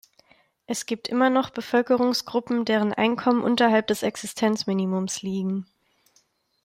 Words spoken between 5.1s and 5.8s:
liegen.